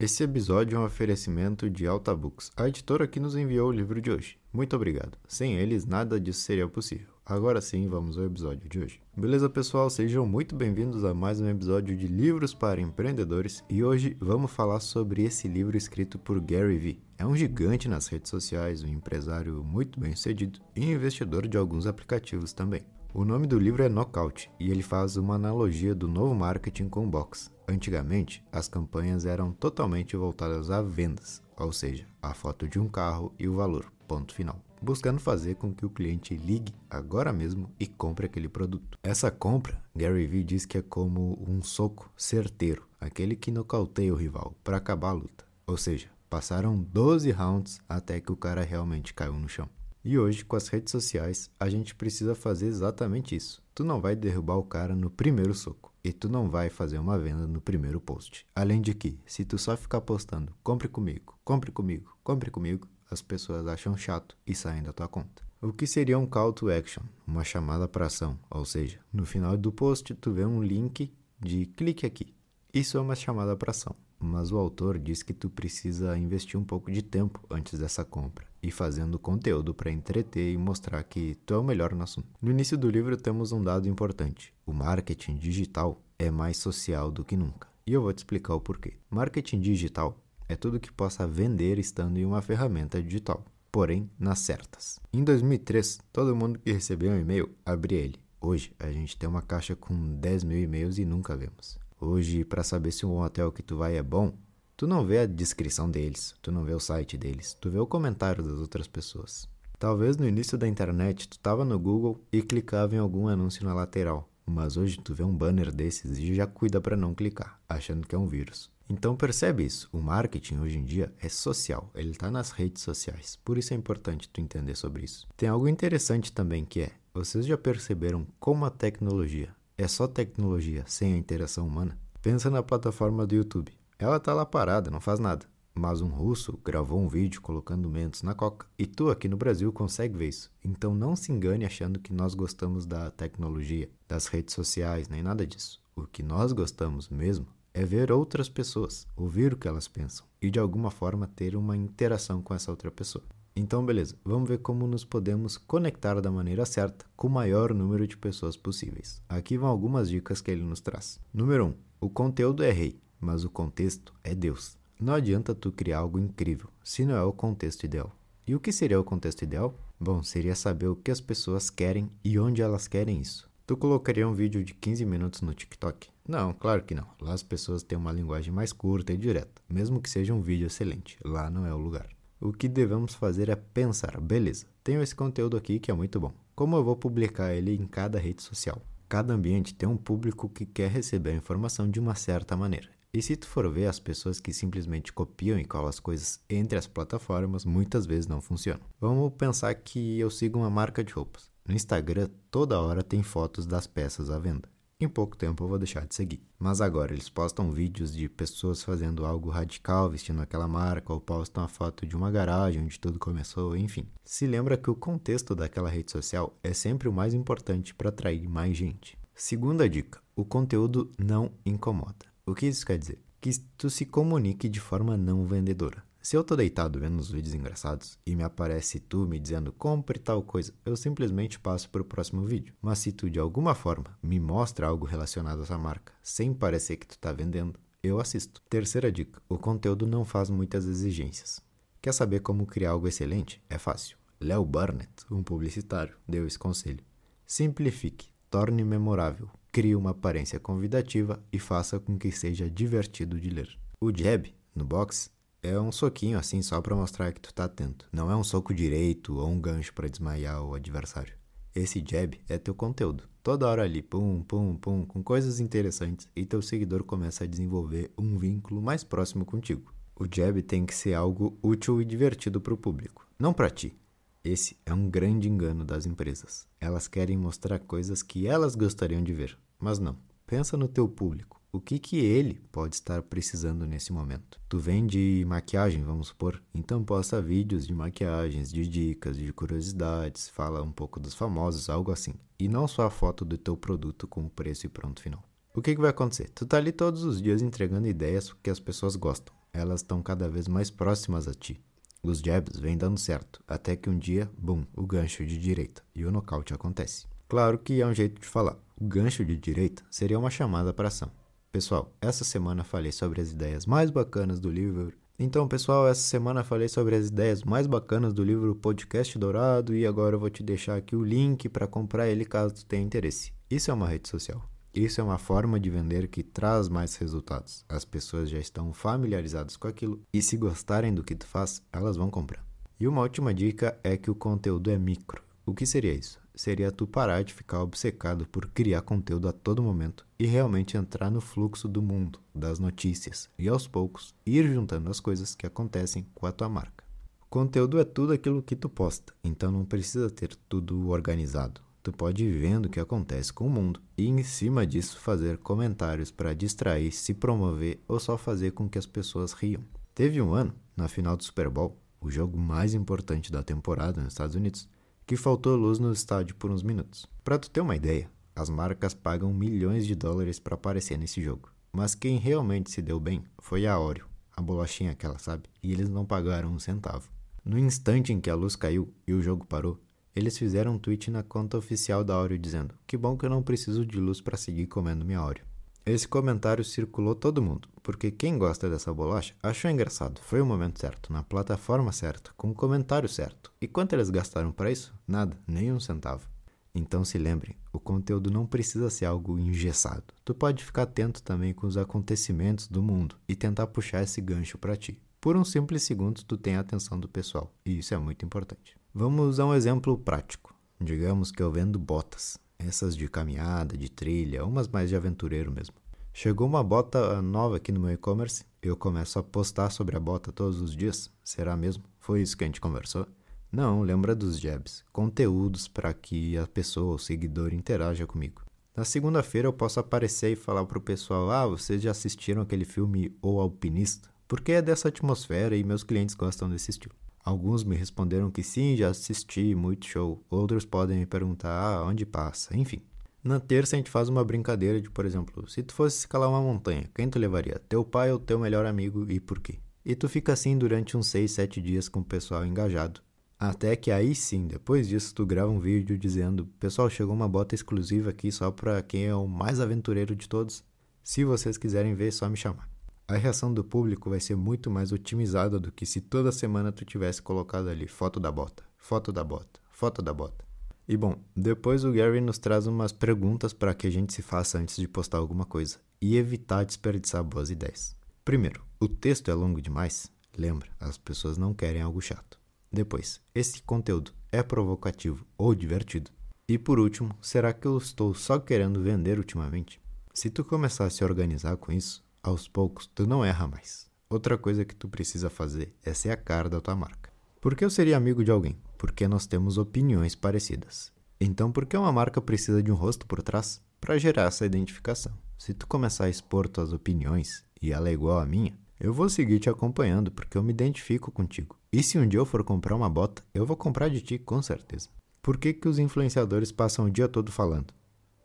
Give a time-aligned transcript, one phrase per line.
[0.00, 4.00] Esse episódio é um oferecimento de Alta Books, a editora que nos enviou o livro
[4.00, 4.38] de hoje.
[4.52, 5.18] Muito obrigado.
[5.26, 7.08] Sem eles, nada disso seria possível.
[7.26, 9.00] Agora sim, vamos ao episódio de hoje.
[9.16, 9.90] Beleza, pessoal?
[9.90, 14.78] Sejam muito bem-vindos a mais um episódio de Livros para Empreendedores e hoje vamos falar
[14.78, 17.02] sobre esse livro escrito por Gary Vee.
[17.18, 21.88] É um gigante nas redes sociais, um empresário muito bem sucedido e investidor de alguns
[21.88, 22.86] aplicativos também.
[23.14, 27.08] O nome do livro é Knockout e ele faz uma analogia do novo marketing com
[27.08, 27.50] box.
[27.66, 33.32] Antigamente, as campanhas eram totalmente voltadas a vendas, ou seja, a foto de um carro
[33.38, 37.86] e o valor, ponto final, buscando fazer com que o cliente ligue agora mesmo e
[37.86, 38.98] compre aquele produto.
[39.02, 44.16] Essa compra, Gary Vee diz que é como um soco certeiro, aquele que nocauteia o
[44.16, 45.46] rival para acabar a luta.
[45.66, 49.68] Ou seja, passaram 12 rounds até que o cara realmente caiu no chão.
[50.04, 53.62] E hoje, com as redes sociais, a gente precisa fazer exatamente isso.
[53.74, 57.18] Tu não vai derrubar o cara no primeiro soco e tu não vai fazer uma
[57.18, 58.46] venda no primeiro post.
[58.54, 63.22] Além de que, se tu só ficar postando compre comigo, compre comigo, compre comigo, as
[63.22, 65.42] pessoas acham chato e saem da tua conta.
[65.60, 69.56] O que seria um call to action, uma chamada para ação, ou seja, no final
[69.56, 72.34] do post tu vê um link de clique aqui.
[72.72, 76.64] Isso é uma chamada para ação mas o autor diz que tu precisa investir um
[76.64, 81.54] pouco de tempo antes dessa compra e fazendo conteúdo para entreter e mostrar que tu
[81.54, 82.28] é o melhor no assunto.
[82.42, 87.24] No início do livro temos um dado importante: o marketing digital é mais social do
[87.24, 87.68] que nunca.
[87.86, 88.94] E eu vou te explicar o porquê.
[89.08, 94.98] Marketing digital é tudo que possa vender estando em uma ferramenta digital, porém nas certas.
[95.12, 98.20] Em 2003, todo mundo que recebeu um e-mail abria ele.
[98.40, 101.78] Hoje, a gente tem uma caixa com 10 mil e-mails e nunca vemos.
[102.00, 104.32] Hoje, para saber se um hotel que tu vai é bom,
[104.76, 107.86] tu não vê a descrição deles, tu não vê o site deles, tu vê o
[107.86, 109.48] comentário das outras pessoas.
[109.80, 113.74] Talvez no início da internet tu tava no Google e clicava em algum anúncio na
[113.74, 118.06] lateral, mas hoje tu vê um banner desses e já cuida para não clicar, achando
[118.06, 118.70] que é um vírus.
[118.88, 123.36] Então percebe isso, o marketing hoje em dia é social, ele está nas redes sociais,
[123.44, 125.26] por isso é importante tu entender sobre isso.
[125.36, 130.82] Tem algo interessante também que é, vocês já perceberam como a tecnologia é só tecnologia
[130.88, 131.96] sem a interação humana?
[132.20, 133.72] Pensa na plataforma do YouTube.
[133.96, 135.46] Ela tá lá parada, não faz nada.
[135.72, 138.66] Mas um russo gravou um vídeo colocando mentos na coca.
[138.76, 140.50] E tu aqui no Brasil consegue ver isso.
[140.64, 145.46] Então não se engane achando que nós gostamos da tecnologia, das redes sociais, nem nada
[145.46, 145.80] disso.
[145.94, 150.50] O que nós gostamos mesmo é ver outras pessoas, ouvir o que elas pensam e
[150.50, 153.24] de alguma forma ter uma interação com essa outra pessoa.
[153.60, 158.06] Então, beleza, vamos ver como nos podemos conectar da maneira certa com o maior número
[158.06, 159.20] de pessoas possíveis.
[159.28, 161.18] Aqui vão algumas dicas que ele nos traz.
[161.34, 161.68] Número 1.
[161.68, 164.78] Um, o conteúdo é rei, mas o contexto é Deus.
[165.00, 168.16] Não adianta tu criar algo incrível se não é o contexto ideal.
[168.46, 169.74] E o que seria o contexto ideal?
[169.98, 173.50] Bom, seria saber o que as pessoas querem e onde elas querem isso.
[173.66, 176.10] Tu colocaria um vídeo de 15 minutos no TikTok?
[176.28, 177.08] Não, claro que não.
[177.20, 180.68] Lá as pessoas têm uma linguagem mais curta e direta, mesmo que seja um vídeo
[180.68, 181.18] excelente.
[181.24, 182.08] Lá não é o lugar
[182.40, 186.32] o que devemos fazer é pensar: beleza, tenho esse conteúdo aqui que é muito bom.
[186.54, 188.80] Como eu vou publicar ele em cada rede social?
[189.08, 192.88] Cada ambiente tem um público que quer receber a informação de uma certa maneira.
[193.12, 196.78] E se tu for ver, as pessoas que simplesmente copiam e colam as coisas entre
[196.78, 198.82] as plataformas muitas vezes não funcionam.
[199.00, 201.50] Vamos pensar que eu sigo uma marca de roupas.
[201.66, 204.68] No Instagram, toda hora tem fotos das peças à venda
[205.00, 206.42] em pouco tempo eu vou deixar de seguir.
[206.58, 211.62] Mas agora eles postam vídeos de pessoas fazendo algo radical, vestindo aquela marca, ou postam
[211.62, 214.06] a foto de uma garagem onde tudo começou, enfim.
[214.24, 218.48] Se lembra que o contexto daquela rede social é sempre o mais importante para atrair
[218.48, 219.16] mais gente.
[219.34, 222.26] Segunda dica: o conteúdo não incomoda.
[222.44, 223.22] O que isso quer dizer?
[223.40, 226.07] Que tu se comunique de forma não vendedora.
[226.20, 230.18] Se eu tô deitado vendo os vídeos engraçados e me aparece tu me dizendo compre
[230.18, 232.74] tal coisa, eu simplesmente passo para o próximo vídeo.
[232.82, 236.96] Mas se tu de alguma forma me mostra algo relacionado a essa marca, sem parecer
[236.96, 238.60] que tu tá vendendo, eu assisto.
[238.68, 241.60] Terceira dica: o conteúdo não faz muitas exigências.
[242.00, 243.62] Quer saber como criar algo excelente?
[243.68, 244.18] É fácil.
[244.40, 247.04] Léo Burnett, um publicitário, deu esse conselho.
[247.46, 253.78] Simplifique, torne memorável, crie uma aparência convidativa e faça com que seja divertido de ler.
[254.00, 255.30] O jab, no boxe,
[255.62, 258.08] é um soquinho assim só para mostrar que tu tá atento.
[258.12, 261.34] Não é um soco direito ou um gancho para desmaiar o adversário.
[261.74, 263.28] Esse jab é teu conteúdo.
[263.42, 268.10] Toda hora ali, pum, pum, pum, com coisas interessantes e teu seguidor começa a desenvolver
[268.16, 269.92] um vínculo mais próximo contigo.
[270.14, 273.96] O jab tem que ser algo útil e divertido para o público, não para ti.
[274.44, 276.66] Esse é um grande engano das empresas.
[276.80, 280.16] Elas querem mostrar coisas que elas gostariam de ver, mas não.
[280.46, 284.58] Pensa no teu público o que, que ele pode estar precisando nesse momento.
[284.68, 290.82] Tu vende maquiagem, vamos supor, então posta vídeos de maquiagens, de dicas, de curiosidades, fala
[290.82, 292.34] um pouco dos famosos, algo assim.
[292.58, 295.42] E não só a foto do teu produto com o preço e pronto final.
[295.74, 296.48] O que, que vai acontecer?
[296.50, 299.54] Tu tá ali todos os dias entregando ideias que as pessoas gostam.
[299.72, 301.80] elas estão cada vez mais próximas a ti.
[302.20, 306.24] Os jabs vêm dando certo, até que um dia, bum, o gancho de direita e
[306.24, 307.26] o nocaute acontece.
[307.48, 308.76] Claro que é um jeito de falar.
[308.96, 311.30] O gancho de direita seria uma chamada para ação.
[311.70, 315.12] Pessoal, essa semana falei sobre as ideias mais bacanas do livro.
[315.38, 320.06] Então, pessoal, essa semana falei sobre as ideias mais bacanas do livro Podcast Dourado e
[320.06, 323.52] agora eu vou te deixar aqui o link para comprar ele caso tu tenha interesse.
[323.70, 324.66] Isso é uma rede social.
[324.94, 327.84] Isso é uma forma de vender que traz mais resultados.
[327.86, 332.16] As pessoas já estão familiarizadas com aquilo e se gostarem do que tu faz, elas
[332.16, 332.64] vão comprar.
[332.98, 335.42] E uma última dica é que o conteúdo é micro.
[335.66, 336.40] O que seria isso?
[336.58, 341.30] Seria tu parar de ficar obcecado por criar conteúdo a todo momento e realmente entrar
[341.30, 346.26] no fluxo do mundo, das notícias, e aos poucos ir juntando as coisas que acontecem
[346.34, 347.04] com a tua marca.
[347.48, 351.80] Conteúdo é tudo aquilo que tu posta, então não precisa ter tudo organizado.
[352.02, 355.58] Tu pode ir vendo o que acontece com o mundo e, em cima disso, fazer
[355.58, 359.84] comentários para distrair, se promover ou só fazer com que as pessoas riam.
[360.12, 364.32] Teve um ano, na final do Super Bowl, o jogo mais importante da temporada nos
[364.32, 364.88] Estados Unidos,
[365.28, 367.26] que faltou luz no estádio por uns minutos.
[367.44, 371.70] Para tu ter uma ideia, as marcas pagam milhões de dólares para aparecer nesse jogo.
[371.92, 374.24] Mas quem realmente se deu bem foi a Oreo,
[374.56, 375.64] a bolachinha aquela, sabe?
[375.82, 377.28] E eles não pagaram um centavo.
[377.62, 380.00] No instante em que a luz caiu e o jogo parou,
[380.34, 383.62] eles fizeram um tweet na conta oficial da Oreo dizendo: Que bom que eu não
[383.62, 385.66] preciso de luz para seguir comendo minha Oreo.
[386.10, 390.40] Esse comentário circulou todo mundo, porque quem gosta dessa bolacha achou engraçado.
[390.40, 393.70] Foi o momento certo, na plataforma certa, com o comentário certo.
[393.78, 395.14] E quanto eles gastaram para isso?
[395.26, 396.48] Nada, nem um centavo.
[396.94, 400.24] Então se lembre, o conteúdo não precisa ser algo engessado.
[400.46, 404.78] Tu pode ficar atento também com os acontecimentos do mundo e tentar puxar esse gancho
[404.78, 405.20] para ti.
[405.38, 408.96] Por um simples segundo, tu tem a atenção do pessoal, e isso é muito importante.
[409.12, 410.74] Vamos usar um exemplo prático.
[410.98, 415.94] Digamos que eu vendo botas, essas de caminhada, de trilha, umas mais de aventureiro mesmo.
[416.32, 420.52] Chegou uma bota nova aqui no meu e-commerce, eu começo a postar sobre a bota
[420.52, 421.30] todos os dias.
[421.42, 422.04] Será mesmo?
[422.20, 423.26] Foi isso que a gente conversou?
[423.70, 428.62] Não, lembra dos jabs, conteúdos para que a pessoa, o seguidor, interaja comigo.
[428.96, 433.36] Na segunda-feira eu posso aparecer e falar pro pessoal: "Ah, vocês já assistiram aquele filme
[433.42, 437.14] O Alpinista?" porque é dessa atmosfera e meus clientes gostam desse estilo.
[437.48, 440.44] Alguns me responderam que sim, já assisti, muito show.
[440.50, 443.00] Outros podem me perguntar ah, onde passa, enfim.
[443.42, 446.60] Na terça a gente faz uma brincadeira de, por exemplo, se tu fosse escalar uma
[446.60, 447.80] montanha, quem tu levaria?
[447.88, 449.78] Teu pai ou teu melhor amigo e por quê?
[450.04, 453.22] E tu fica assim durante uns 6, 7 dias com o pessoal engajado.
[453.58, 457.74] Até que aí sim, depois disso, tu grava um vídeo dizendo: Pessoal, chegou uma bota
[457.74, 460.84] exclusiva aqui só para quem é o mais aventureiro de todos.
[461.24, 462.97] Se vocês quiserem ver, é só me chamar
[463.28, 467.04] a reação do público vai ser muito mais otimizada do que se toda semana tu
[467.04, 470.64] tivesse colocado ali foto da bota, foto da bota, foto da bota.
[471.06, 474.78] E bom, depois o Gary nos traz umas perguntas para que a gente se faça
[474.78, 478.16] antes de postar alguma coisa e evitar desperdiçar boas ideias.
[478.42, 480.32] Primeiro, o texto é longo demais?
[480.56, 482.58] Lembra, as pessoas não querem algo chato.
[482.90, 486.30] Depois, esse conteúdo é provocativo ou divertido?
[486.66, 490.00] E por último, será que eu estou só querendo vender ultimamente?
[490.32, 494.08] Se tu começar a se organizar com isso, aos poucos tu não erra mais.
[494.30, 497.32] Outra coisa que tu precisa fazer é ser a cara da tua marca.
[497.60, 498.78] Por que eu seria amigo de alguém?
[498.96, 501.12] Porque nós temos opiniões parecidas.
[501.40, 503.80] Então, por que uma marca precisa de um rosto por trás?
[504.00, 505.32] Para gerar essa identificação.
[505.56, 509.28] Se tu começar a expor tuas opiniões e ela é igual à minha, eu vou
[509.28, 511.76] seguir te acompanhando porque eu me identifico contigo.
[511.92, 514.60] E se um dia eu for comprar uma bota, eu vou comprar de ti com
[514.60, 515.08] certeza.
[515.40, 517.94] Por que, que os influenciadores passam o dia todo falando?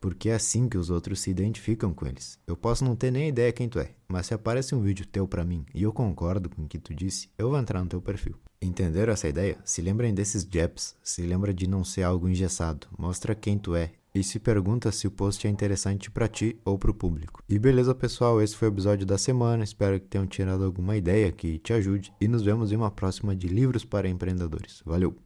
[0.03, 2.38] Porque é assim que os outros se identificam com eles.
[2.45, 5.25] Eu posso não ter nem ideia quem tu é, mas se aparece um vídeo teu
[5.25, 8.01] para mim e eu concordo com o que tu disse, eu vou entrar no teu
[8.01, 8.36] perfil.
[8.62, 9.57] Entenderam essa ideia?
[9.63, 13.91] Se lembrem desses jabs, se lembra de não ser algo engessado, mostra quem tu é
[14.13, 17.41] e se pergunta se o post é interessante para ti ou para o público.
[17.48, 19.63] E beleza, pessoal, esse foi o episódio da semana.
[19.63, 23.33] Espero que tenham tirado alguma ideia que te ajude e nos vemos em uma próxima
[23.33, 24.81] de Livros para Empreendedores.
[24.86, 25.24] Valeu!